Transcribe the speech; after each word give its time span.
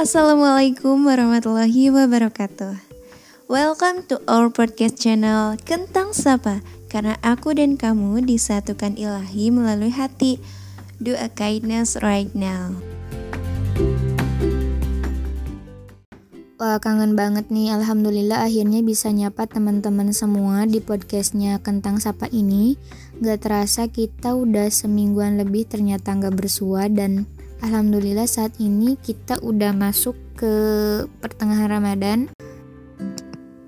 Assalamualaikum 0.00 1.04
warahmatullahi 1.04 1.92
wabarakatuh. 1.92 2.72
Welcome 3.52 4.08
to 4.08 4.16
our 4.24 4.48
podcast 4.48 4.96
channel 4.96 5.60
Kentang 5.60 6.16
Sapa. 6.16 6.64
Karena 6.88 7.20
aku 7.20 7.52
dan 7.52 7.76
kamu 7.76 8.24
disatukan 8.24 8.96
ilahi 8.96 9.52
melalui 9.52 9.92
hati. 9.92 10.40
Do 11.04 11.12
a 11.20 11.28
kindness 11.28 12.00
right 12.00 12.32
now. 12.32 12.80
Wah 16.56 16.80
kangen 16.80 17.12
banget 17.12 17.52
nih 17.52 17.76
Alhamdulillah 17.76 18.48
akhirnya 18.48 18.80
bisa 18.80 19.12
nyapa 19.12 19.52
teman-teman 19.52 20.16
semua 20.16 20.64
di 20.64 20.80
podcastnya 20.80 21.60
Kentang 21.60 22.00
Sapa 22.00 22.28
ini 22.32 22.80
Gak 23.20 23.44
terasa 23.44 23.84
kita 23.88 24.32
udah 24.32 24.72
semingguan 24.72 25.36
lebih 25.36 25.68
ternyata 25.68 26.16
gak 26.16 26.36
bersua 26.36 26.88
dan 26.88 27.28
Alhamdulillah 27.60 28.24
saat 28.24 28.56
ini 28.56 28.96
kita 28.96 29.36
udah 29.44 29.76
masuk 29.76 30.16
ke 30.36 30.52
pertengahan 31.20 31.68
Ramadan. 31.68 32.18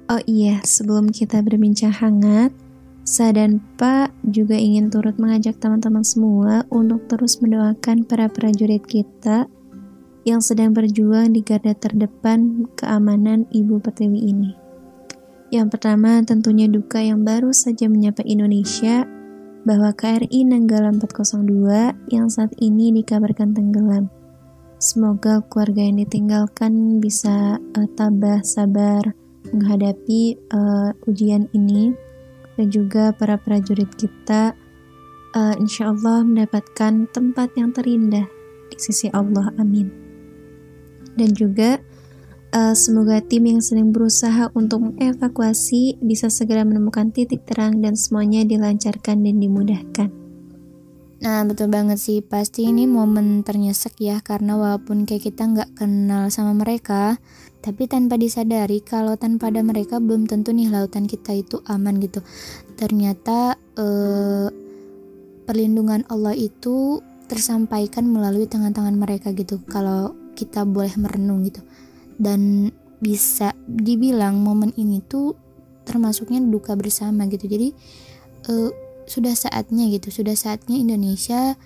Oh 0.09 0.21
iya, 0.25 0.65
sebelum 0.65 1.13
kita 1.13 1.45
berbincang 1.45 1.93
hangat, 1.93 2.57
Sa 3.03 3.35
dan 3.35 3.59
Pak 3.83 4.15
juga 4.23 4.55
ingin 4.55 4.87
turut 4.87 5.19
mengajak 5.19 5.59
teman-teman 5.59 6.07
semua 6.07 6.63
untuk 6.71 7.03
terus 7.11 7.43
mendoakan 7.43 8.07
para 8.07 8.31
prajurit 8.31 8.87
kita 8.87 9.51
yang 10.23 10.39
sedang 10.39 10.71
berjuang 10.71 11.35
di 11.35 11.43
garda 11.43 11.75
terdepan 11.75 12.71
keamanan 12.79 13.51
Ibu 13.51 13.83
Pertiwi 13.83 14.21
ini. 14.23 14.55
Yang 15.51 15.75
pertama 15.75 16.23
tentunya 16.23 16.71
duka 16.71 17.03
yang 17.03 17.27
baru 17.27 17.51
saja 17.51 17.91
menyapa 17.91 18.23
Indonesia 18.23 19.03
bahwa 19.63 19.95
KRI 19.95 20.43
Nanggala 20.47 20.91
402 20.99 22.11
yang 22.11 22.27
saat 22.27 22.51
ini 22.59 22.91
dikabarkan 23.03 23.55
tenggelam. 23.55 24.11
Semoga 24.83 25.39
keluarga 25.47 25.87
yang 25.87 26.03
ditinggalkan 26.03 26.99
bisa 26.99 27.63
uh, 27.79 27.89
tabah 27.95 28.43
sabar 28.43 29.15
menghadapi 29.55 30.39
uh, 30.51 30.91
ujian 31.07 31.47
ini 31.55 31.95
dan 32.59 32.67
juga 32.71 33.15
para 33.15 33.39
prajurit 33.39 33.91
kita 33.95 34.59
uh, 35.39 35.55
insya 35.59 35.95
Allah 35.95 36.27
mendapatkan 36.27 37.07
tempat 37.15 37.55
yang 37.55 37.71
terindah 37.71 38.27
di 38.73 38.77
sisi 38.81 39.07
Allah 39.15 39.55
amin 39.61 39.89
dan 41.17 41.31
juga 41.37 41.79
Uh, 42.53 42.77
semoga 42.77 43.25
tim 43.25 43.49
yang 43.49 43.65
sedang 43.65 43.97
berusaha 43.97 44.53
untuk 44.53 44.85
mengevakuasi 44.85 45.97
bisa 46.05 46.29
segera 46.29 46.69
menemukan 46.69 47.09
titik 47.09 47.49
terang 47.49 47.81
dan 47.81 47.97
semuanya 47.97 48.45
dilancarkan 48.45 49.25
dan 49.25 49.41
dimudahkan. 49.41 50.13
Nah 51.25 51.49
betul 51.49 51.73
banget 51.73 51.97
sih. 51.97 52.21
Pasti 52.21 52.69
ini 52.69 52.85
momen 52.85 53.41
ternyesek 53.41 53.97
ya 54.05 54.21
karena 54.21 54.61
walaupun 54.61 55.09
kayak 55.09 55.33
kita 55.33 55.49
nggak 55.49 55.81
kenal 55.81 56.29
sama 56.29 56.53
mereka 56.53 57.17
tapi 57.65 57.89
tanpa 57.89 58.21
disadari 58.21 58.85
kalau 58.85 59.17
tanpa 59.17 59.49
ada 59.49 59.65
mereka 59.65 59.97
belum 59.97 60.29
tentu 60.29 60.53
nih 60.53 60.69
lautan 60.69 61.09
kita 61.09 61.33
itu 61.33 61.65
aman 61.65 62.05
gitu. 62.05 62.21
Ternyata 62.77 63.57
eh, 63.81 64.53
perlindungan 65.49 66.05
Allah 66.13 66.37
itu 66.37 67.01
tersampaikan 67.33 68.13
melalui 68.13 68.45
tangan-tangan 68.45 68.93
mereka 68.93 69.33
gitu 69.33 69.65
kalau 69.65 70.13
kita 70.37 70.69
boleh 70.69 70.93
merenung 71.01 71.49
gitu 71.49 71.65
dan 72.19 72.71
bisa 73.03 73.55
dibilang 73.67 74.39
momen 74.41 74.71
ini 74.79 75.03
tuh 75.03 75.35
termasuknya 75.83 76.39
duka 76.43 76.79
bersama 76.79 77.27
gitu. 77.27 77.51
Jadi 77.51 77.75
uh, 78.49 78.71
sudah 79.07 79.35
saatnya 79.35 79.91
gitu 79.91 80.15
sudah 80.15 80.39
saatnya 80.39 80.79
Indonesia 80.79 81.59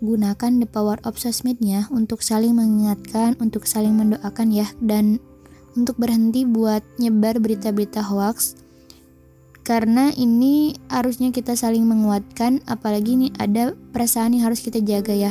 gunakan 0.00 0.64
the 0.64 0.68
power 0.68 0.96
of 1.04 1.20
sosmednya 1.20 1.84
untuk 1.92 2.24
saling 2.24 2.56
mengingatkan 2.56 3.36
untuk 3.36 3.68
saling 3.68 3.92
mendoakan 3.96 4.48
ya. 4.52 4.68
Dan 4.80 5.20
untuk 5.76 6.00
berhenti 6.00 6.48
buat 6.48 6.82
nyebar 6.98 7.38
berita-berita 7.38 8.02
hoax 8.02 8.59
karena 9.70 10.10
ini 10.18 10.74
harusnya 10.90 11.30
kita 11.30 11.54
saling 11.54 11.86
menguatkan 11.86 12.58
apalagi 12.66 13.14
ini 13.14 13.30
ada 13.38 13.70
perasaan 13.94 14.34
yang 14.34 14.50
harus 14.50 14.66
kita 14.66 14.82
jaga 14.82 15.14
ya 15.14 15.30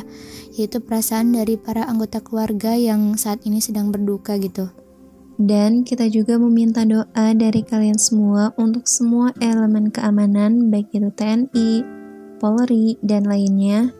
yaitu 0.56 0.80
perasaan 0.80 1.36
dari 1.36 1.60
para 1.60 1.84
anggota 1.84 2.24
keluarga 2.24 2.72
yang 2.72 3.20
saat 3.20 3.44
ini 3.44 3.60
sedang 3.60 3.92
berduka 3.92 4.40
gitu 4.40 4.72
dan 5.36 5.84
kita 5.84 6.08
juga 6.08 6.40
meminta 6.40 6.88
doa 6.88 7.36
dari 7.36 7.68
kalian 7.68 8.00
semua 8.00 8.56
untuk 8.56 8.88
semua 8.88 9.36
elemen 9.44 9.92
keamanan 9.92 10.72
baik 10.72 10.88
itu 10.96 11.12
TNI, 11.12 11.84
Polri, 12.40 12.96
dan 13.04 13.28
lainnya 13.28 13.92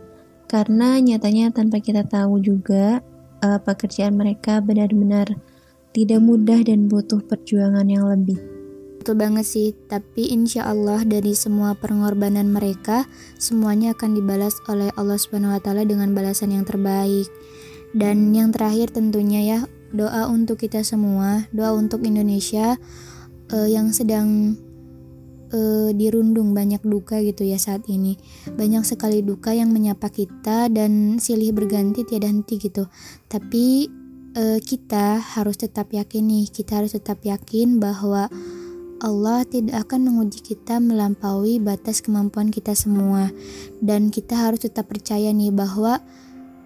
karena 0.48 1.04
nyatanya 1.04 1.52
tanpa 1.52 1.84
kita 1.84 2.08
tahu 2.08 2.40
juga 2.40 3.04
uh, 3.44 3.60
pekerjaan 3.60 4.16
mereka 4.16 4.64
benar-benar 4.64 5.36
tidak 5.92 6.24
mudah 6.24 6.64
dan 6.64 6.88
butuh 6.88 7.20
perjuangan 7.28 7.92
yang 7.92 8.08
lebih. 8.08 8.59
Betul 9.00 9.16
banget 9.16 9.48
sih, 9.48 9.72
tapi 9.88 10.28
insya 10.28 10.68
Allah 10.68 11.08
dari 11.08 11.32
semua 11.32 11.72
pengorbanan 11.72 12.52
mereka, 12.52 13.08
semuanya 13.40 13.96
akan 13.96 14.12
dibalas 14.12 14.60
oleh 14.68 14.92
Allah 15.00 15.16
Subhanahu 15.16 15.56
wa 15.56 15.62
Ta'ala 15.64 15.88
dengan 15.88 16.12
balasan 16.12 16.52
yang 16.52 16.68
terbaik. 16.68 17.32
Dan 17.96 18.36
yang 18.36 18.52
terakhir 18.52 18.92
tentunya 18.92 19.40
ya, 19.40 19.60
doa 19.96 20.28
untuk 20.28 20.60
kita 20.60 20.84
semua, 20.84 21.48
doa 21.56 21.80
untuk 21.80 22.04
Indonesia 22.04 22.76
uh, 23.56 23.70
yang 23.72 23.96
sedang 23.96 24.60
uh, 25.56 25.90
dirundung 25.96 26.52
banyak 26.52 26.84
duka 26.84 27.24
gitu 27.24 27.48
ya 27.48 27.56
saat 27.56 27.88
ini. 27.88 28.20
Banyak 28.52 28.84
sekali 28.84 29.24
duka 29.24 29.56
yang 29.56 29.72
menyapa 29.72 30.12
kita 30.12 30.68
dan 30.70 31.24
silih 31.24 31.56
berganti 31.56 32.04
tiada 32.04 32.28
henti 32.28 32.60
gitu. 32.60 32.86
Tapi 33.32 33.88
uh, 34.38 34.60
kita 34.60 35.24
harus 35.40 35.56
tetap 35.56 35.90
yakin 35.96 36.30
nih, 36.30 36.46
kita 36.52 36.84
harus 36.84 36.94
tetap 36.94 37.24
yakin 37.24 37.80
bahwa 37.80 38.28
Allah 39.00 39.48
tidak 39.48 39.88
akan 39.88 40.12
menguji 40.12 40.44
kita 40.44 40.84
melampaui 40.84 41.60
batas 41.64 42.04
kemampuan 42.04 42.52
kita 42.52 42.76
semua. 42.76 43.32
Dan 43.80 44.12
kita 44.12 44.36
harus 44.36 44.68
tetap 44.68 44.92
percaya 44.92 45.32
nih 45.32 45.56
bahwa 45.56 46.04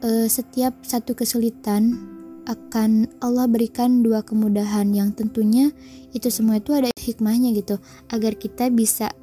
uh, 0.01 0.27
setiap 0.27 0.73
satu 0.81 1.13
kesulitan 1.13 2.09
akan 2.43 3.07
Allah 3.23 3.47
berikan 3.47 4.03
dua 4.03 4.19
kemudahan 4.25 4.91
yang 4.91 5.15
tentunya 5.15 5.71
itu 6.11 6.27
semua 6.27 6.59
itu 6.59 6.73
ada 6.73 6.89
hikmahnya 6.97 7.53
gitu. 7.53 7.77
Agar 8.09 8.33
kita 8.35 8.73
bisa 8.73 9.13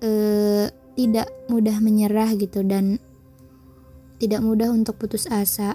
uh, 0.00 0.66
tidak 0.94 1.28
mudah 1.50 1.76
menyerah 1.82 2.30
gitu 2.38 2.62
dan 2.62 3.02
tidak 4.20 4.44
mudah 4.44 4.70
untuk 4.70 5.00
putus 5.00 5.26
asa 5.26 5.74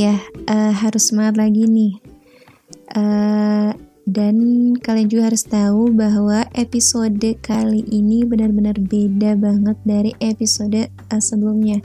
Ya, 0.00 0.16
uh, 0.48 0.72
harus 0.72 1.12
semangat 1.12 1.36
lagi 1.36 1.68
nih. 1.68 2.00
Uh, 2.96 3.76
dan 4.08 4.36
kalian 4.80 5.12
juga 5.12 5.28
harus 5.28 5.44
tahu 5.44 5.92
bahwa 5.92 6.48
episode 6.56 7.20
kali 7.44 7.84
ini 7.92 8.24
benar-benar 8.24 8.80
beda 8.80 9.36
banget 9.36 9.76
dari 9.84 10.16
episode 10.24 10.88
uh, 10.88 11.20
sebelumnya. 11.20 11.84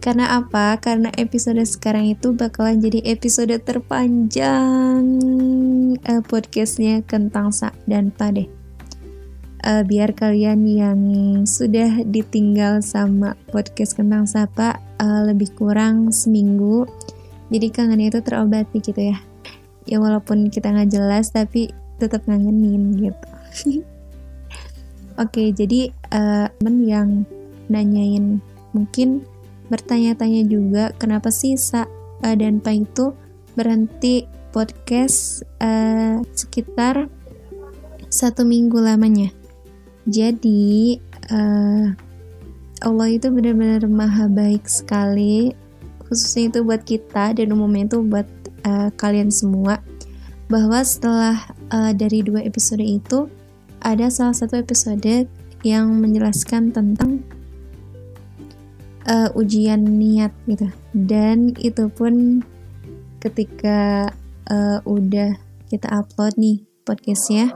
Karena 0.00 0.40
apa? 0.40 0.80
Karena 0.80 1.12
episode 1.20 1.60
sekarang 1.68 2.08
itu 2.08 2.32
bakalan 2.32 2.80
jadi 2.80 3.04
episode 3.04 3.52
terpanjang 3.60 5.04
uh, 6.00 6.22
podcastnya 6.24 7.04
Kentang 7.04 7.52
Sa 7.52 7.76
dan 7.84 8.08
Pade. 8.08 8.48
Uh, 9.60 9.84
biar 9.84 10.16
kalian 10.16 10.64
yang 10.64 11.00
sudah 11.44 12.08
ditinggal 12.08 12.80
sama 12.80 13.36
podcast 13.52 13.92
Kentang 13.92 14.24
Sapa 14.24 14.80
uh, 14.96 15.28
lebih 15.28 15.52
kurang 15.52 16.08
seminggu 16.08 16.88
jadi 17.50 17.66
kangennya 17.74 18.14
itu 18.14 18.20
terobati 18.22 18.78
gitu 18.78 19.10
ya. 19.10 19.18
Ya 19.84 19.98
walaupun 19.98 20.48
kita 20.48 20.70
nggak 20.70 20.90
jelas 20.94 21.34
tapi 21.34 21.74
tetap 21.98 22.24
ngangenin 22.24 22.94
gitu. 22.96 23.28
Oke 25.22 25.52
jadi 25.52 25.90
uh, 26.14 26.48
men 26.62 26.76
yang 26.86 27.10
nanyain 27.66 28.40
mungkin 28.72 29.26
bertanya-tanya 29.70 30.42
juga 30.46 30.90
kenapa 30.98 31.30
sih 31.30 31.54
Sa 31.54 31.86
uh, 32.22 32.34
dan 32.38 32.58
Pa 32.62 32.74
itu 32.74 33.14
berhenti 33.54 34.26
podcast 34.50 35.46
uh, 35.62 36.22
sekitar 36.34 37.10
satu 38.10 38.46
minggu 38.46 38.78
lamanya? 38.78 39.30
Jadi 40.08 40.98
uh, 41.30 41.86
Allah 42.80 43.08
itu 43.12 43.28
benar-benar 43.28 43.84
maha 43.86 44.26
baik 44.26 44.64
sekali 44.64 45.52
khususnya 46.10 46.50
itu 46.50 46.60
buat 46.66 46.82
kita 46.82 47.38
dan 47.38 47.54
umumnya 47.54 47.86
itu 47.86 48.02
buat 48.02 48.26
uh, 48.66 48.90
kalian 48.98 49.30
semua 49.30 49.78
bahwa 50.50 50.82
setelah 50.82 51.38
uh, 51.70 51.94
dari 51.94 52.26
dua 52.26 52.42
episode 52.42 52.82
itu 52.82 53.30
ada 53.80 54.10
salah 54.10 54.34
satu 54.34 54.58
episode 54.58 55.30
yang 55.62 56.02
menjelaskan 56.02 56.74
tentang 56.74 57.22
uh, 59.06 59.30
ujian 59.38 59.80
niat 59.86 60.34
gitu. 60.50 60.68
Dan 60.92 61.54
itu 61.62 61.88
pun 61.88 62.44
ketika 63.22 64.10
uh, 64.50 64.82
udah 64.84 65.38
kita 65.70 65.86
upload 65.92 66.34
nih 66.34 66.66
podcastnya 66.82 67.54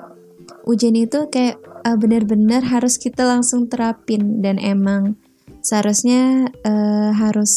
ujian 0.68 0.94
itu 0.94 1.26
kayak 1.28 1.58
uh, 1.84 1.96
benar-benar 1.98 2.62
harus 2.64 2.96
kita 2.96 3.26
langsung 3.26 3.66
terapin. 3.68 4.40
Dan 4.40 4.62
emang 4.62 5.18
seharusnya 5.64 6.52
uh, 6.68 7.10
harus 7.16 7.52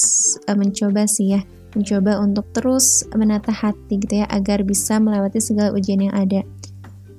uh, 0.47 0.55
mencoba 0.55 1.03
sih 1.05 1.35
ya. 1.35 1.41
Mencoba 1.75 2.23
untuk 2.23 2.47
terus 2.55 3.03
menata 3.13 3.51
hati 3.51 3.99
gitu 3.99 4.23
ya 4.23 4.25
agar 4.31 4.63
bisa 4.63 4.97
melewati 4.97 5.43
segala 5.43 5.75
ujian 5.75 5.99
yang 5.99 6.15
ada. 6.15 6.41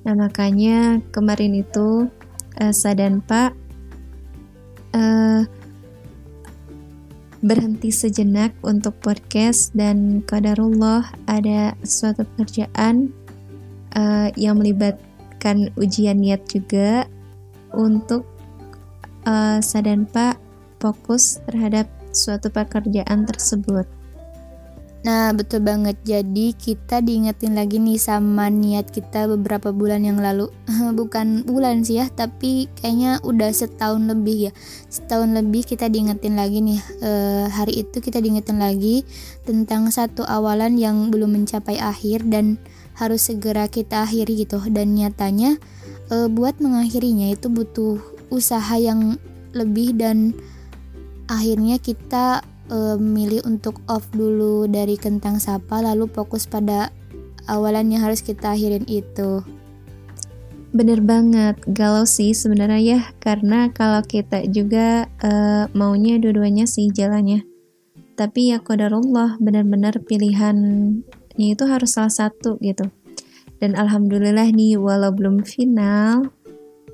Nah 0.03 0.17
makanya 0.17 0.99
kemarin 1.13 1.53
itu 1.53 2.09
uh, 2.57 2.73
Sa 2.73 2.97
dan 2.97 3.21
Pak 3.21 3.53
uh, 4.97 5.45
berhenti 7.39 7.87
sejenak 7.93 8.51
untuk 8.65 8.99
podcast 8.99 9.71
dan 9.71 10.19
kadarullah 10.27 11.07
ada 11.29 11.71
suatu 11.87 12.27
pekerjaan 12.35 13.13
uh, 13.95 14.27
yang 14.35 14.59
melibatkan 14.59 15.71
ujian 15.79 16.19
niat 16.19 16.43
juga 16.51 17.07
untuk 17.71 18.27
uh, 19.23 19.63
Sa 19.63 19.79
dan 19.79 20.03
Pak 20.09 20.48
fokus 20.79 21.43
terhadap 21.45 21.85
suatu 22.15 22.49
pekerjaan 22.49 23.27
tersebut. 23.27 23.99
Nah, 24.99 25.31
betul 25.31 25.63
banget. 25.63 25.95
Jadi, 26.03 26.51
kita 26.51 26.99
diingetin 26.99 27.55
lagi 27.55 27.79
nih 27.79 27.95
sama 27.95 28.51
niat 28.51 28.91
kita 28.91 29.31
beberapa 29.31 29.71
bulan 29.71 30.03
yang 30.03 30.19
lalu. 30.19 30.51
Bukan 30.99 31.47
bulan 31.47 31.87
sih 31.87 32.03
ya, 32.03 32.11
tapi 32.11 32.67
kayaknya 32.75 33.23
udah 33.23 33.47
setahun 33.47 34.03
lebih 34.03 34.51
ya. 34.51 34.53
Setahun 34.91 35.31
lebih 35.39 35.63
kita 35.63 35.87
diingetin 35.87 36.35
lagi 36.35 36.59
nih. 36.59 36.79
E, 36.99 37.11
hari 37.47 37.87
itu 37.87 38.03
kita 38.03 38.19
diingetin 38.19 38.59
lagi 38.59 39.07
tentang 39.47 39.87
satu 39.87 40.27
awalan 40.27 40.75
yang 40.75 41.07
belum 41.07 41.31
mencapai 41.31 41.79
akhir 41.79 42.27
dan 42.27 42.59
harus 42.99 43.31
segera 43.31 43.71
kita 43.71 44.03
akhiri 44.03 44.43
gitu. 44.43 44.59
Dan 44.67 44.99
nyatanya 44.99 45.55
e, 46.11 46.27
buat 46.27 46.59
mengakhirinya 46.59 47.31
itu 47.31 47.47
butuh 47.47 48.03
usaha 48.35 48.75
yang 48.75 49.15
lebih 49.55 49.95
dan 49.95 50.35
akhirnya 51.29 51.77
kita 51.77 52.41
uh, 52.73 52.97
milih 52.97 53.45
untuk 53.45 53.79
off 53.85 54.09
dulu 54.09 54.65
dari 54.65 54.97
kentang 54.97 55.37
sapa 55.37 55.79
lalu 55.85 56.09
fokus 56.09 56.49
pada 56.49 56.89
awalan 57.45 57.93
yang 57.93 58.01
harus 58.09 58.25
kita 58.25 58.57
akhirin 58.57 58.85
itu. 58.89 59.45
Bener 60.69 61.01
banget, 61.01 61.57
galau 61.65 62.05
sih 62.05 62.37
sebenarnya 62.37 62.81
ya, 62.81 63.01
karena 63.17 63.73
kalau 63.73 64.05
kita 64.05 64.45
juga 64.53 65.09
uh, 65.25 65.65
maunya 65.73 66.21
dua-duanya 66.21 66.69
sih 66.69 66.93
jalannya. 66.93 67.41
Tapi 68.13 68.53
ya 68.53 68.61
kodarullah, 68.61 69.41
benar-benar 69.41 69.97
pilihannya 70.05 71.01
itu 71.57 71.65
harus 71.65 71.97
salah 71.97 72.13
satu 72.13 72.61
gitu. 72.61 72.85
Dan 73.57 73.73
alhamdulillah 73.73 74.45
nih, 74.53 74.77
walau 74.77 75.09
belum 75.09 75.41
final, 75.41 76.29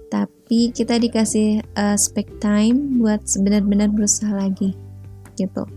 tapi 0.10 0.70
kita 0.72 1.02
dikasih 1.02 1.66
uh, 1.76 1.98
spek 1.98 2.30
time 2.38 3.02
buat 3.02 3.22
benar-benar 3.42 3.90
berusaha 3.92 4.32
lagi 4.32 4.78
gitu. 5.36 5.68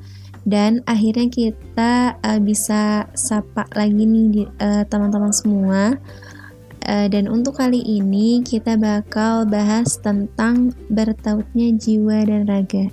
Dan 0.49 0.81
akhirnya 0.89 1.29
kita 1.29 2.17
uh, 2.25 2.41
bisa 2.41 3.05
sapa 3.13 3.69
lagi 3.77 4.09
nih 4.09 4.49
uh, 4.63 4.85
teman-teman 4.89 5.35
semua. 5.35 5.99
Uh, 6.89 7.05
dan 7.11 7.29
untuk 7.29 7.61
kali 7.61 7.85
ini 7.85 8.41
kita 8.41 8.81
bakal 8.81 9.45
bahas 9.45 10.01
tentang 10.01 10.73
bertautnya 10.89 11.75
jiwa 11.77 12.25
dan 12.25 12.49
raga. 12.49 12.89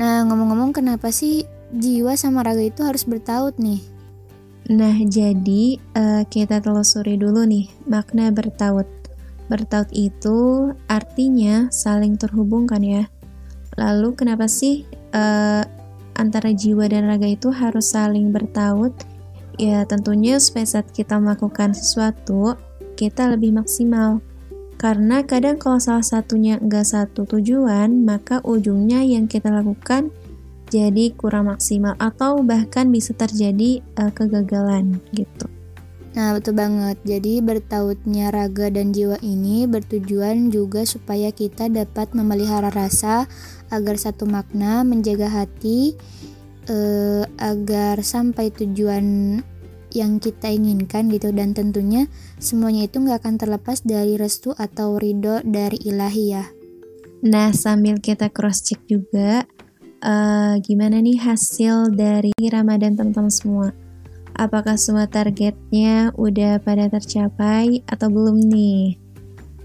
Nah 0.00 0.24
ngomong-ngomong 0.24 0.72
kenapa 0.72 1.12
sih 1.12 1.44
jiwa 1.76 2.16
sama 2.16 2.40
raga 2.40 2.64
itu 2.64 2.80
harus 2.88 3.04
bertaut 3.04 3.52
nih? 3.60 3.84
Nah 4.72 4.96
jadi 4.96 5.76
uh, 5.92 6.24
kita 6.24 6.64
telusuri 6.64 7.20
dulu 7.20 7.44
nih 7.44 7.68
makna 7.84 8.32
bertaut 8.32 8.88
Bertaut 9.46 9.86
itu 9.94 10.70
artinya 10.90 11.70
saling 11.70 12.18
terhubung 12.18 12.66
kan 12.66 12.82
ya. 12.82 13.06
Lalu 13.78 14.16
kenapa 14.18 14.50
sih 14.50 14.88
uh, 15.14 15.62
antara 16.16 16.50
jiwa 16.50 16.88
dan 16.90 17.06
raga 17.06 17.28
itu 17.28 17.52
harus 17.52 17.92
saling 17.92 18.34
bertaut? 18.34 18.92
Ya 19.56 19.86
tentunya 19.88 20.36
supaya 20.36 20.68
saat 20.68 20.92
kita 20.92 21.16
melakukan 21.16 21.72
sesuatu, 21.72 22.58
kita 22.98 23.32
lebih 23.32 23.56
maksimal. 23.56 24.20
Karena 24.76 25.24
kadang 25.24 25.56
kalau 25.56 25.80
salah 25.80 26.04
satunya 26.04 26.60
enggak 26.60 26.84
satu 26.84 27.24
tujuan, 27.24 28.04
maka 28.04 28.44
ujungnya 28.44 29.00
yang 29.00 29.24
kita 29.24 29.48
lakukan 29.48 30.12
jadi 30.68 31.14
kurang 31.16 31.48
maksimal 31.48 31.96
atau 31.96 32.42
bahkan 32.44 32.92
bisa 32.92 33.16
terjadi 33.16 33.80
uh, 33.96 34.12
kegagalan 34.12 35.00
gitu. 35.16 35.55
Nah, 36.16 36.32
betul 36.32 36.56
banget. 36.56 36.96
Jadi, 37.04 37.44
bertautnya 37.44 38.32
raga 38.32 38.72
dan 38.72 38.96
jiwa 38.96 39.20
ini 39.20 39.68
bertujuan 39.68 40.48
juga 40.48 40.88
supaya 40.88 41.28
kita 41.28 41.68
dapat 41.68 42.16
memelihara 42.16 42.72
rasa 42.72 43.28
agar 43.68 44.00
satu 44.00 44.24
makna 44.24 44.80
menjaga 44.80 45.28
hati 45.28 45.92
eh, 46.72 47.24
agar 47.36 48.00
sampai 48.00 48.48
tujuan 48.48 49.38
yang 49.92 50.16
kita 50.20 50.52
inginkan 50.52 51.08
gitu 51.12 51.32
dan 51.32 51.52
tentunya 51.56 52.08
semuanya 52.36 52.88
itu 52.88 53.00
nggak 53.00 53.22
akan 53.24 53.36
terlepas 53.36 53.80
dari 53.84 54.16
restu 54.16 54.56
atau 54.56 54.96
ridho 54.96 55.44
dari 55.44 55.76
ilahi 55.84 56.24
ya. 56.32 56.44
Nah, 57.28 57.52
sambil 57.52 58.00
kita 58.00 58.28
cross 58.28 58.60
check 58.60 58.84
juga 58.84 59.48
uh, 60.04 60.54
gimana 60.60 61.00
nih 61.00 61.16
hasil 61.16 61.96
dari 61.96 62.36
Ramadan 62.36 62.92
teman-teman 62.92 63.32
semua 63.32 63.68
Apakah 64.36 64.76
semua 64.76 65.08
targetnya 65.08 66.12
udah 66.12 66.60
pada 66.60 66.92
tercapai 66.92 67.80
atau 67.88 68.12
belum 68.12 68.36
nih? 68.52 69.00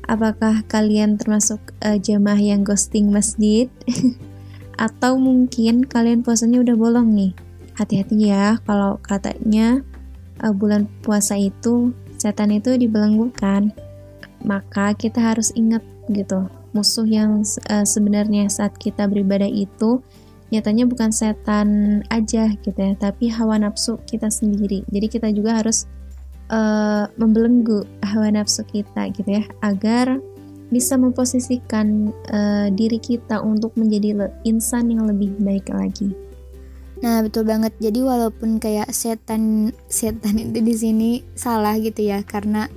Apakah 0.07 0.63
kalian 0.63 1.19
termasuk 1.19 1.59
uh, 1.83 2.00
jamaah 2.00 2.39
yang 2.39 2.63
ghosting 2.63 3.12
masjid? 3.12 3.68
atau 4.79 5.19
mungkin 5.19 5.83
kalian 5.83 6.23
puasanya 6.23 6.63
udah 6.63 6.75
bolong 6.79 7.12
nih? 7.12 7.31
Hati-hati 7.75 8.31
ya 8.31 8.63
kalau 8.63 8.95
katanya 9.03 9.83
uh, 10.39 10.56
bulan 10.56 10.88
puasa 11.03 11.35
itu 11.35 11.91
setan 12.15 12.56
itu 12.56 12.71
dibelenggukan. 12.79 13.75
Maka 14.39 14.95
kita 14.95 15.19
harus 15.19 15.51
ingat 15.51 15.83
gitu, 16.07 16.47
musuh 16.71 17.06
yang 17.06 17.44
uh, 17.68 17.83
sebenarnya 17.83 18.47
saat 18.47 18.79
kita 18.79 19.03
beribadah 19.03 19.51
itu 19.51 20.00
nyatanya 20.51 20.83
bukan 20.83 21.15
setan 21.15 22.03
aja 22.12 22.51
gitu 22.59 22.75
ya, 22.75 22.92
tapi 23.00 23.31
hawa 23.31 23.56
nafsu 23.56 23.95
kita 24.03 24.27
sendiri. 24.27 24.83
Jadi 24.92 25.07
kita 25.07 25.31
juga 25.31 25.63
harus 25.63 25.88
uh, 26.51 27.07
membelenggu 27.15 27.88
hawa 28.03 28.36
nafsu 28.36 28.68
kita 28.68 29.07
gitu 29.15 29.39
ya, 29.39 29.44
agar 29.63 30.19
bisa 30.68 31.00
memposisikan 31.00 32.12
uh, 32.36 32.68
diri 32.68 33.00
kita 33.00 33.40
untuk 33.40 33.76
menjadi 33.80 34.31
insan 34.44 34.92
yang 34.92 35.07
lebih 35.07 35.35
baik 35.40 35.71
lagi. 35.71 36.11
Nah 36.99 37.23
betul 37.23 37.47
banget. 37.47 37.71
Jadi 37.80 38.04
walaupun 38.04 38.59
kayak 38.59 38.92
setan 38.92 39.71
setan 39.87 40.35
itu 40.35 40.59
di 40.59 40.76
sini 40.76 41.09
salah 41.33 41.80
gitu 41.80 42.11
ya, 42.11 42.23
karena 42.28 42.68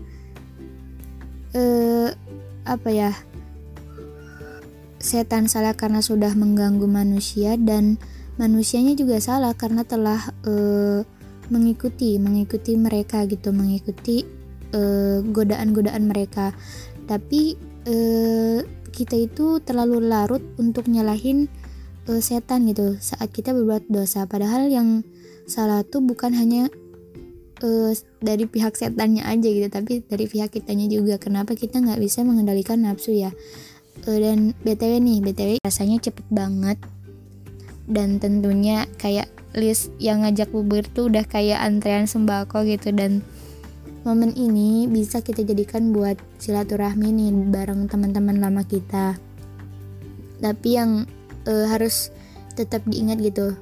uh, 1.59 2.09
apa 2.71 2.89
ya? 2.95 3.13
Setan 5.05 5.53
salah 5.53 5.77
karena 5.77 6.01
sudah 6.01 6.33
mengganggu 6.33 6.89
manusia 6.89 7.61
dan 7.61 8.01
manusianya 8.41 8.97
juga 8.97 9.21
salah 9.21 9.53
karena 9.53 9.85
telah 9.85 10.33
uh, 10.49 11.05
mengikuti 11.53 12.17
mengikuti 12.17 12.73
mereka 12.73 13.29
gitu 13.29 13.53
mengikuti 13.53 14.25
eh, 14.73 15.21
godaan-godaan 15.21 16.09
mereka. 16.09 16.57
Tapi 17.05 17.53
uh, 17.85 18.65
kita 18.89 19.13
itu 19.21 19.61
terlalu 19.61 20.09
larut 20.09 20.41
untuk 20.57 20.89
nyalahin 20.89 21.53
uh, 22.09 22.17
setan 22.17 22.65
gitu 22.65 22.97
saat 22.97 23.29
kita 23.29 23.53
berbuat 23.53 23.93
dosa. 23.93 24.25
Padahal 24.25 24.73
yang 24.73 25.05
salah 25.45 25.85
tuh 25.85 26.01
bukan 26.01 26.33
hanya 26.33 26.73
uh, 27.61 27.93
dari 28.25 28.49
pihak 28.49 28.73
setannya 28.73 29.21
aja 29.29 29.49
gitu 29.53 29.69
tapi 29.69 30.01
dari 30.01 30.25
pihak 30.25 30.49
kitanya 30.49 30.89
juga. 30.89 31.21
Kenapa 31.21 31.53
kita 31.53 31.85
nggak 31.85 32.01
bisa 32.01 32.25
mengendalikan 32.25 32.81
nafsu 32.81 33.13
ya 33.13 33.37
uh, 34.07 34.19
dan 34.21 34.53
btw 34.63 35.01
nih 35.01 35.19
btw 35.25 35.51
rasanya 35.65 35.99
cepet 36.01 36.27
banget. 36.31 36.79
Dan 37.85 38.17
tentunya 38.17 38.89
kayak 38.97 39.29
list 39.53 39.93
yang 40.01 40.25
ngajak 40.25 40.49
bubur 40.49 40.83
tuh 40.89 41.13
udah 41.13 41.25
kayak 41.29 41.61
antrean 41.61 42.09
sembako 42.09 42.65
gitu. 42.65 42.93
Dan 42.97 43.21
momen 44.09 44.33
ini 44.37 44.89
bisa 44.89 45.21
kita 45.21 45.45
jadikan 45.45 45.93
buat 45.93 46.17
silaturahmi 46.41 47.13
nih 47.13 47.31
bareng 47.53 47.89
teman-teman 47.89 48.41
lama 48.41 48.65
kita. 48.65 49.21
Tapi 50.41 50.69
yang 50.73 51.05
uh, 51.45 51.67
harus 51.69 52.09
tetap 52.57 52.87
diingat 52.89 53.21
gitu 53.21 53.53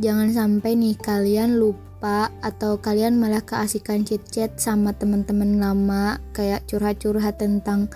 jangan 0.00 0.32
sampai 0.32 0.72
nih 0.78 0.96
kalian 0.96 1.60
lupa 1.60 2.32
atau 2.40 2.80
kalian 2.80 3.20
malah 3.20 3.44
keasikan 3.44 4.06
chit 4.08 4.24
chat 4.32 4.56
sama 4.56 4.96
teman-teman 4.96 5.60
lama 5.60 6.16
kayak 6.32 6.64
curhat-curhat 6.64 7.36
tentang 7.36 7.92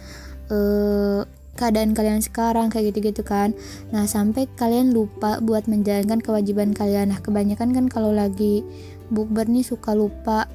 uh, 0.52 1.24
keadaan 1.56 1.96
kalian 1.96 2.20
sekarang 2.20 2.68
kayak 2.68 2.92
gitu-gitu 2.92 3.24
kan 3.24 3.56
nah 3.90 4.04
sampai 4.04 4.46
kalian 4.60 4.92
lupa 4.92 5.40
buat 5.40 5.66
menjalankan 5.66 6.20
kewajiban 6.20 6.76
kalian 6.76 7.10
nah 7.10 7.18
kebanyakan 7.18 7.72
kan 7.72 7.86
kalau 7.88 8.12
lagi 8.12 8.62
bukber 9.08 9.48
nih 9.48 9.64
suka 9.64 9.96
lupa 9.96 10.46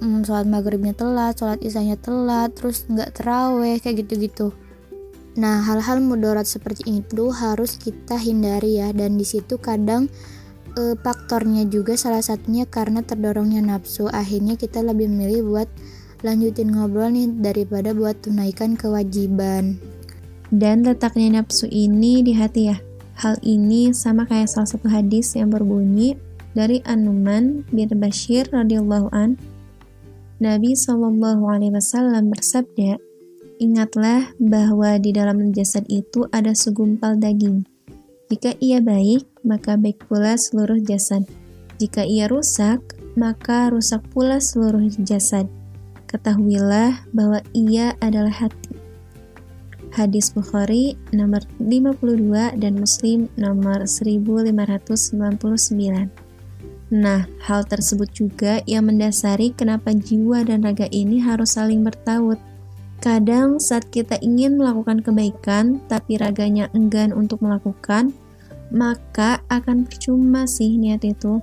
hmm, 0.00 0.24
sholat 0.24 0.48
maghribnya 0.48 0.96
telat 0.96 1.36
sholat 1.36 1.60
isanya 1.60 2.00
telat 2.00 2.56
terus 2.56 2.88
nggak 2.88 3.14
teraweh 3.20 3.76
kayak 3.78 4.02
gitu-gitu 4.02 4.56
Nah, 5.34 5.66
hal-hal 5.66 5.98
mudarat 5.98 6.46
seperti 6.46 7.02
itu 7.02 7.34
harus 7.34 7.74
kita 7.74 8.14
hindari 8.14 8.78
ya 8.78 8.94
dan 8.94 9.18
di 9.18 9.26
situ 9.26 9.58
kadang 9.58 10.06
e, 10.78 10.94
faktornya 10.94 11.66
juga 11.66 11.98
salah 11.98 12.22
satunya 12.22 12.70
karena 12.70 13.02
terdorongnya 13.02 13.58
nafsu. 13.58 14.06
Akhirnya 14.06 14.54
kita 14.54 14.86
lebih 14.86 15.10
memilih 15.10 15.42
buat 15.42 15.66
lanjutin 16.22 16.70
ngobrol 16.70 17.10
nih 17.10 17.34
daripada 17.42 17.90
buat 17.90 18.22
tunaikan 18.22 18.78
kewajiban. 18.78 19.82
Dan 20.54 20.86
letaknya 20.86 21.42
nafsu 21.42 21.66
ini 21.66 22.22
di 22.22 22.30
hati 22.30 22.70
ya. 22.70 22.78
Hal 23.18 23.42
ini 23.42 23.90
sama 23.90 24.22
kayak 24.22 24.46
salah 24.46 24.70
satu 24.70 24.86
hadis 24.86 25.34
yang 25.34 25.50
berbunyi 25.50 26.14
dari 26.54 26.78
Anuman 26.86 27.66
bin 27.74 27.90
Bashir 27.98 28.46
radhiyallahu 28.54 29.10
an. 29.10 29.34
Nabi 30.38 30.78
Shallallahu 30.78 31.42
alaihi 31.50 31.74
wasallam 31.74 32.30
bersabda, 32.30 33.02
Ingatlah 33.58 34.34
bahwa 34.38 34.98
di 34.98 35.14
dalam 35.14 35.54
jasad 35.54 35.86
itu 35.90 36.26
ada 36.30 36.54
segumpal 36.54 37.18
daging. 37.18 37.66
Jika 38.30 38.58
ia 38.58 38.82
baik, 38.82 39.26
maka 39.46 39.78
baik 39.78 40.06
pula 40.10 40.34
seluruh 40.34 40.82
jasad. 40.82 41.22
Jika 41.78 42.02
ia 42.02 42.26
rusak, 42.26 42.82
maka 43.14 43.70
rusak 43.70 44.02
pula 44.10 44.42
seluruh 44.42 44.90
jasad. 45.02 45.46
Ketahuilah 46.10 47.10
bahwa 47.14 47.42
ia 47.54 47.94
adalah 48.02 48.34
hati. 48.34 48.73
Hadis 49.94 50.34
Bukhari 50.34 50.98
nomor 51.14 51.46
52 51.62 52.58
dan 52.58 52.74
Muslim 52.76 53.30
nomor 53.38 53.86
1599. 53.86 56.10
Nah, 56.94 57.26
hal 57.46 57.62
tersebut 57.64 58.10
juga 58.10 58.60
yang 58.66 58.90
mendasari 58.90 59.54
kenapa 59.54 59.94
jiwa 59.94 60.42
dan 60.42 60.66
raga 60.66 60.90
ini 60.90 61.22
harus 61.22 61.56
saling 61.56 61.86
bertaut 61.86 62.42
Kadang 63.04 63.60
saat 63.60 63.92
kita 63.92 64.16
ingin 64.24 64.56
melakukan 64.56 65.04
kebaikan 65.04 65.76
tapi 65.92 66.16
raganya 66.16 66.72
enggan 66.72 67.12
untuk 67.12 67.44
melakukan, 67.44 68.16
maka 68.72 69.44
akan 69.52 69.84
percuma 69.84 70.48
sih 70.48 70.80
niat 70.80 71.04
itu. 71.04 71.36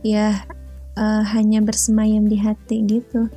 Ya, 0.00 0.48
uh, 0.96 1.20
hanya 1.36 1.60
bersemayam 1.60 2.24
di 2.24 2.40
hati 2.40 2.88
gitu. 2.88 3.28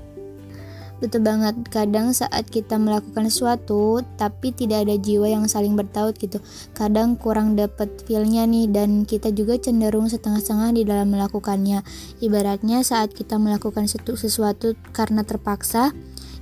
Betul 0.97 1.21
banget, 1.21 1.53
kadang 1.69 2.09
saat 2.09 2.49
kita 2.49 2.81
melakukan 2.81 3.29
sesuatu 3.29 4.01
tapi 4.17 4.49
tidak 4.49 4.89
ada 4.89 4.97
jiwa 4.97 5.29
yang 5.29 5.45
saling 5.45 5.77
bertaut 5.77 6.17
gitu. 6.17 6.41
Kadang 6.73 7.21
kurang 7.21 7.53
dapet 7.53 8.01
feelnya 8.09 8.49
nih 8.49 8.65
dan 8.65 9.05
kita 9.05 9.29
juga 9.29 9.61
cenderung 9.61 10.09
setengah-setengah 10.09 10.73
di 10.73 10.81
dalam 10.89 11.13
melakukannya. 11.13 11.85
Ibaratnya 12.17 12.81
saat 12.81 13.13
kita 13.13 13.37
melakukan 13.37 13.85
sesuatu 13.85 14.73
karena 14.89 15.21
terpaksa, 15.21 15.93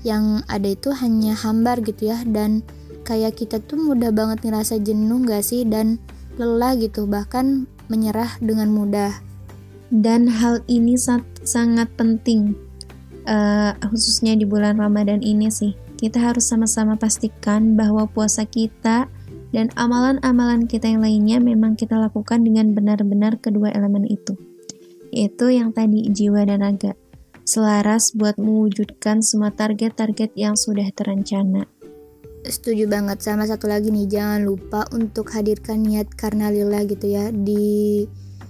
yang 0.07 0.39
ada 0.47 0.71
itu 0.71 0.95
hanya 0.95 1.35
hambar 1.35 1.83
gitu 1.83 2.15
ya. 2.15 2.23
Dan 2.23 2.63
kayak 3.03 3.35
kita 3.35 3.59
tuh 3.59 3.75
mudah 3.75 4.15
banget 4.15 4.39
ngerasa 4.39 4.79
jenuh 4.79 5.19
gak 5.27 5.43
sih? 5.43 5.67
Dan 5.67 5.99
lelah 6.39 6.79
gitu 6.79 7.11
bahkan 7.11 7.67
menyerah 7.91 8.39
dengan 8.39 8.71
mudah. 8.71 9.19
Dan 9.91 10.31
hal 10.31 10.63
ini 10.71 10.95
sangat 11.43 11.91
penting 11.99 12.64
uh, 13.25 13.75
khususnya 13.91 14.33
di 14.37 14.45
bulan 14.47 14.77
Ramadan 14.79 15.21
ini 15.21 15.49
sih 15.51 15.73
kita 15.97 16.21
harus 16.21 16.47
sama-sama 16.47 16.97
pastikan 16.97 17.77
bahwa 17.77 18.07
puasa 18.09 18.45
kita 18.45 19.09
dan 19.53 19.71
amalan-amalan 19.79 20.67
kita 20.67 20.91
yang 20.91 21.01
lainnya 21.03 21.37
memang 21.39 21.79
kita 21.79 21.95
lakukan 21.95 22.43
dengan 22.43 22.73
benar-benar 22.75 23.39
kedua 23.39 23.71
elemen 23.71 24.07
itu 24.07 24.35
yaitu 25.13 25.53
yang 25.53 25.71
tadi 25.71 26.11
jiwa 26.11 26.43
dan 26.43 26.59
raga 26.65 26.93
selaras 27.45 28.11
buat 28.17 28.41
mewujudkan 28.41 29.21
semua 29.21 29.53
target-target 29.53 30.33
yang 30.33 30.57
sudah 30.57 30.89
terencana. 30.91 31.69
Setuju 32.45 32.89
banget 32.89 33.21
sama 33.25 33.45
satu 33.45 33.69
lagi 33.69 33.89
nih, 33.89 34.05
jangan 34.05 34.45
lupa 34.45 34.85
untuk 34.93 35.33
hadirkan 35.33 35.81
niat 35.81 36.09
karena 36.13 36.53
lillah 36.53 36.85
gitu 36.85 37.09
ya 37.09 37.29
di 37.33 38.05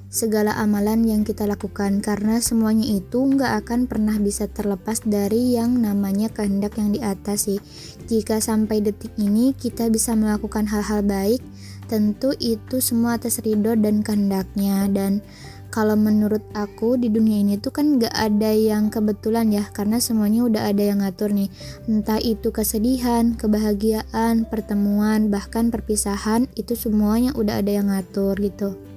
segala 0.09 0.55
amalan 0.55 1.03
yang 1.03 1.21
kita 1.25 1.49
lakukan 1.49 1.99
karena 1.99 2.39
semuanya 2.39 2.85
itu 2.87 3.25
nggak 3.25 3.65
akan 3.65 3.89
pernah 3.89 4.15
bisa 4.21 4.47
terlepas 4.47 5.03
dari 5.03 5.57
yang 5.57 5.81
namanya 5.81 6.29
kehendak 6.31 6.77
yang 6.77 6.93
di 6.93 7.01
atas 7.01 7.49
sih. 7.49 7.59
Jika 8.05 8.37
sampai 8.37 8.85
detik 8.85 9.11
ini 9.17 9.57
kita 9.57 9.89
bisa 9.89 10.13
melakukan 10.13 10.69
hal-hal 10.69 11.01
baik, 11.01 11.41
tentu 11.89 12.31
itu 12.37 12.79
semua 12.79 13.17
atas 13.17 13.41
ridho 13.41 13.73
dan 13.73 14.05
kehendaknya. 14.05 14.85
Dan 14.93 15.25
kalau 15.73 15.99
menurut 15.99 16.45
aku 16.55 16.95
di 16.95 17.11
dunia 17.11 17.41
ini 17.41 17.59
tuh 17.59 17.75
kan 17.75 17.99
gak 17.99 18.13
ada 18.13 18.53
yang 18.53 18.87
kebetulan 18.87 19.51
ya 19.51 19.67
karena 19.73 19.99
semuanya 19.99 20.47
udah 20.47 20.63
ada 20.71 20.83
yang 20.85 21.03
ngatur 21.03 21.33
nih. 21.33 21.49
Entah 21.91 22.21
itu 22.21 22.53
kesedihan, 22.53 23.35
kebahagiaan, 23.35 24.47
pertemuan, 24.47 25.27
bahkan 25.27 25.73
perpisahan 25.73 26.47
itu 26.55 26.77
semuanya 26.77 27.35
udah 27.35 27.59
ada 27.59 27.71
yang 27.73 27.91
ngatur 27.91 28.37
gitu 28.39 28.94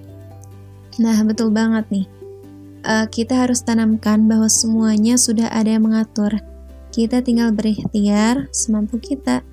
nah 0.98 1.18
betul 1.22 1.54
banget 1.54 1.86
nih 1.88 2.06
uh, 2.84 3.06
kita 3.06 3.46
harus 3.46 3.62
tanamkan 3.62 4.26
bahwa 4.26 4.50
semuanya 4.50 5.14
sudah 5.14 5.48
ada 5.50 5.78
yang 5.78 5.86
mengatur 5.86 6.36
kita 6.90 7.22
tinggal 7.22 7.54
berikhtiar 7.54 8.50
semampu 8.50 8.98
kita 8.98 9.46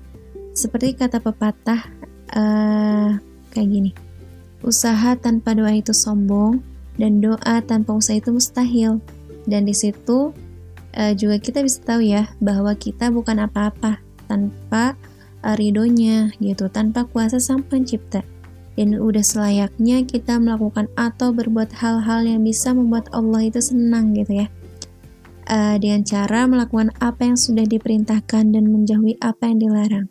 seperti 0.52 0.98
kata 0.98 1.22
pepatah 1.22 1.80
uh, 2.34 3.14
kayak 3.54 3.68
gini 3.70 3.90
usaha 4.66 5.14
tanpa 5.14 5.54
doa 5.54 5.70
itu 5.70 5.94
sombong 5.94 6.58
dan 6.96 7.20
doa 7.20 7.60
tanpa 7.64 7.96
usaha 7.96 8.16
itu 8.16 8.32
mustahil. 8.32 9.00
Dan 9.46 9.68
di 9.68 9.74
situ 9.76 10.32
uh, 10.96 11.12
juga 11.14 11.38
kita 11.38 11.62
bisa 11.62 11.78
tahu 11.84 12.02
ya 12.02 12.26
bahwa 12.42 12.74
kita 12.74 13.12
bukan 13.12 13.46
apa-apa 13.46 14.00
tanpa 14.26 14.98
uh, 15.44 15.54
ridhonya 15.54 16.34
gitu, 16.42 16.66
tanpa 16.72 17.06
kuasa 17.06 17.38
sang 17.38 17.62
pencipta. 17.62 18.24
Dan 18.76 19.00
udah 19.00 19.24
selayaknya 19.24 20.04
kita 20.04 20.36
melakukan 20.36 20.92
atau 20.94 21.32
berbuat 21.32 21.72
hal-hal 21.80 22.28
yang 22.28 22.44
bisa 22.44 22.76
membuat 22.76 23.08
Allah 23.16 23.48
itu 23.48 23.58
senang 23.58 24.12
gitu 24.12 24.44
ya. 24.44 24.48
Uh, 25.46 25.78
dengan 25.80 26.02
cara 26.04 26.44
melakukan 26.44 26.92
apa 27.00 27.22
yang 27.24 27.38
sudah 27.38 27.64
diperintahkan 27.64 28.52
dan 28.52 28.64
menjauhi 28.68 29.16
apa 29.22 29.48
yang 29.48 29.58
dilarang. 29.62 30.06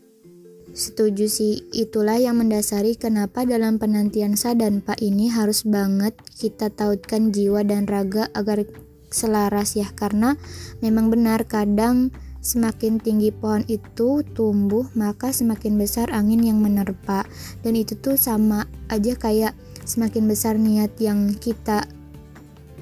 Setuju 0.75 1.31
sih, 1.31 1.63
itulah 1.71 2.19
yang 2.19 2.35
mendasari 2.35 2.99
kenapa 2.99 3.47
dalam 3.47 3.79
penantian 3.79 4.35
sa 4.35 4.51
dan 4.59 4.83
pak 4.83 4.99
ini 4.99 5.31
harus 5.31 5.63
banget 5.63 6.19
kita 6.35 6.67
tautkan 6.67 7.31
jiwa 7.31 7.63
dan 7.63 7.87
raga 7.87 8.27
agar 8.35 8.67
selaras 9.07 9.79
ya 9.79 9.87
karena 9.95 10.35
memang 10.83 11.07
benar 11.07 11.47
kadang 11.47 12.11
semakin 12.45 13.01
tinggi 13.01 13.33
pohon 13.33 13.65
itu 13.65 14.21
tumbuh 14.37 14.85
maka 14.93 15.33
semakin 15.33 15.81
besar 15.81 16.13
angin 16.13 16.45
yang 16.45 16.61
menerpa 16.61 17.25
dan 17.65 17.73
itu 17.73 17.97
tuh 17.97 18.13
sama 18.13 18.69
aja 18.93 19.17
kayak 19.17 19.57
semakin 19.81 20.29
besar 20.29 20.61
niat 20.61 20.93
yang 21.01 21.33
kita 21.33 21.89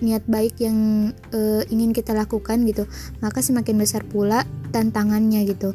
niat 0.03 0.27
baik 0.27 0.59
yang 0.59 1.09
e, 1.31 1.63
ingin 1.71 1.95
kita 1.95 2.11
lakukan 2.11 2.67
gitu 2.67 2.83
maka 3.23 3.39
semakin 3.39 3.79
besar 3.79 4.03
pula 4.03 4.43
tantangannya 4.75 5.47
gitu 5.47 5.71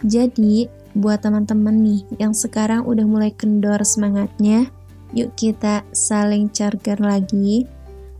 jadi 0.00 0.70
buat 0.94 1.22
teman-teman 1.26 1.74
nih 1.82 2.00
yang 2.22 2.34
sekarang 2.34 2.86
udah 2.86 3.06
mulai 3.06 3.30
kendor 3.34 3.82
semangatnya, 3.82 4.70
yuk 5.10 5.34
kita 5.34 5.82
saling 5.90 6.50
charger 6.54 6.98
lagi. 6.98 7.66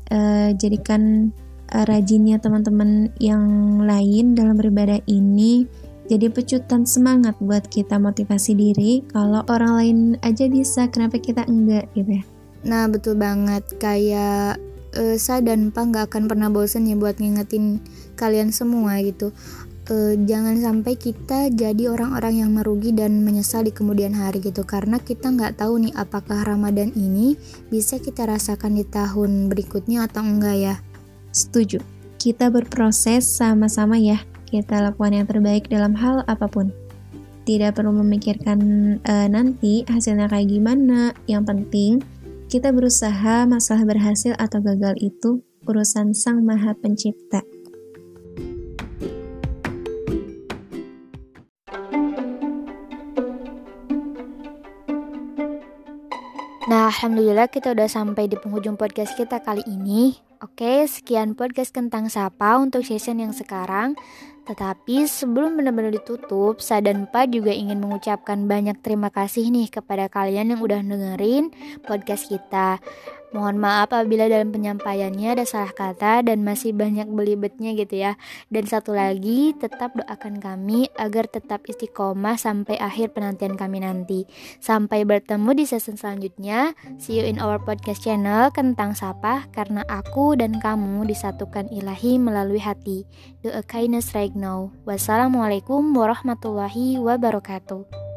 Uh, 0.09 0.57
jadikan 0.57 1.37
rajinnya 1.73 2.41
teman-teman 2.41 3.13
yang 3.21 3.45
lain 3.85 4.33
dalam 4.33 4.57
beribadah 4.57 5.05
ini 5.05 5.69
jadi 6.09 6.33
pecutan 6.33 6.89
semangat 6.89 7.37
buat 7.37 7.69
kita 7.69 8.01
motivasi 8.01 8.57
diri 8.57 9.05
kalau 9.13 9.45
orang 9.53 9.73
lain 9.77 9.99
aja 10.25 10.49
bisa 10.49 10.89
kenapa 10.89 11.21
kita 11.21 11.45
enggak 11.45 11.85
gitu 11.93 12.17
ya? 12.17 12.25
Nah 12.65 12.89
betul 12.89 13.21
banget. 13.21 13.69
Kayak 13.77 14.57
uh, 14.97 15.17
saya 15.21 15.45
dan 15.45 15.69
Pak 15.69 15.85
nggak 15.93 16.05
akan 16.09 16.25
pernah 16.25 16.49
bosan 16.49 16.89
ya 16.89 16.97
buat 16.97 17.21
ngingetin 17.21 17.85
kalian 18.17 18.57
semua 18.57 18.97
gitu. 19.05 19.37
Uh, 19.89 20.17
jangan 20.25 20.57
sampai 20.57 20.97
kita 20.97 21.53
jadi 21.53 21.93
orang-orang 21.93 22.45
yang 22.45 22.57
merugi 22.57 22.93
dan 22.97 23.21
menyesal 23.21 23.69
di 23.69 23.73
kemudian 23.77 24.17
hari 24.17 24.41
gitu. 24.41 24.65
Karena 24.65 24.97
kita 24.97 25.29
nggak 25.29 25.61
tahu 25.61 25.77
nih 25.77 25.93
apakah 25.93 26.41
Ramadan 26.41 26.89
ini 26.97 27.37
bisa 27.69 28.01
kita 28.01 28.25
rasakan 28.25 28.81
di 28.81 28.89
tahun 28.89 29.53
berikutnya 29.53 30.09
atau 30.09 30.25
enggak 30.25 30.57
ya 30.57 30.75
setuju. 31.39 31.79
Kita 32.19 32.51
berproses 32.51 33.23
sama-sama 33.31 33.95
ya. 33.95 34.19
Kita 34.51 34.83
lakukan 34.83 35.15
yang 35.15 35.27
terbaik 35.31 35.71
dalam 35.71 35.95
hal 35.95 36.27
apa 36.27 36.51
pun. 36.51 36.75
Tidak 37.47 37.73
perlu 37.73 37.95
memikirkan 38.03 38.59
uh, 39.07 39.29
nanti 39.31 39.87
hasilnya 39.87 40.27
kayak 40.27 40.51
gimana. 40.51 41.15
Yang 41.31 41.43
penting 41.47 41.93
kita 42.49 42.75
berusaha 42.75 43.47
masalah 43.47 43.85
berhasil 43.87 44.35
atau 44.41 44.59
gagal 44.65 44.97
itu 44.99 45.45
urusan 45.69 46.17
sang 46.17 46.43
maha 46.43 46.73
pencipta. 46.75 47.45
Nah, 56.69 56.93
alhamdulillah 56.93 57.49
kita 57.49 57.73
udah 57.73 57.89
sampai 57.89 58.29
di 58.29 58.37
penghujung 58.37 58.77
podcast 58.77 59.17
kita 59.17 59.41
kali 59.41 59.65
ini. 59.65 60.28
Oke, 60.39 60.87
sekian 60.87 61.35
podcast 61.35 61.75
tentang 61.75 62.07
Sapa 62.07 62.63
untuk 62.63 62.87
session 62.87 63.19
yang 63.19 63.35
sekarang. 63.35 63.99
Tetapi 64.49 65.05
sebelum 65.05 65.61
benar-benar 65.61 65.93
ditutup, 65.93 66.65
Sa 66.65 66.81
dan 66.81 67.05
Pa 67.05 67.29
juga 67.29 67.53
ingin 67.53 67.85
mengucapkan 67.85 68.49
banyak 68.49 68.81
terima 68.81 69.13
kasih 69.13 69.53
nih 69.53 69.69
kepada 69.69 70.09
kalian 70.09 70.57
yang 70.57 70.61
udah 70.65 70.81
dengerin 70.81 71.53
podcast 71.85 72.33
kita. 72.33 72.81
Mohon 73.29 73.61
maaf 73.61 73.93
apabila 73.93 74.25
dalam 74.25 74.49
penyampaiannya 74.49 75.37
ada 75.37 75.45
salah 75.45 75.77
kata 75.77 76.25
dan 76.25 76.41
masih 76.41 76.73
banyak 76.73 77.05
belibetnya 77.13 77.77
gitu 77.77 78.01
ya. 78.01 78.17
Dan 78.49 78.65
satu 78.65 78.97
lagi, 78.97 79.53
tetap 79.53 79.93
doakan 79.93 80.41
kami 80.41 80.89
agar 80.97 81.29
tetap 81.29 81.69
istiqomah 81.69 82.41
sampai 82.41 82.81
akhir 82.81 83.13
penantian 83.13 83.53
kami 83.61 83.85
nanti. 83.85 84.25
Sampai 84.65 85.05
bertemu 85.05 85.61
di 85.61 85.65
season 85.69 86.01
selanjutnya. 86.01 86.73
See 86.97 87.21
you 87.21 87.29
in 87.29 87.37
our 87.37 87.61
podcast 87.61 88.01
channel 88.01 88.49
Kentang 88.49 88.97
Sapa 88.97 89.45
karena 89.53 89.85
aku 89.93 90.33
dan 90.33 90.57
kamu 90.57 91.05
disatukan 91.05 91.69
ilahi 91.69 92.17
melalui 92.17 92.65
hati. 92.65 93.05
Do 93.45 93.53
a 93.53 93.61
kindness 93.61 94.17
right 94.17 94.33
now. 94.39 94.71
Wassalamualaikum 94.87 95.83
warahmatullahi 95.93 97.03
wabarakatuh. 97.03 98.08